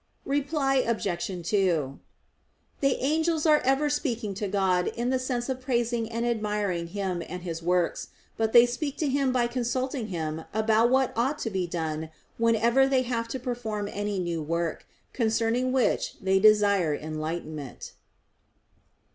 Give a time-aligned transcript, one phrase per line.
[0.25, 1.47] Reply Obj.
[1.47, 1.99] 2:
[2.79, 7.21] The angels are ever speaking to God in the sense of praising and admiring Him
[7.29, 11.51] and His works; but they speak to Him by consulting Him about what ought to
[11.51, 12.09] be done
[12.39, 17.93] whenever they have to perform any new work, concerning which they desire enlightenment.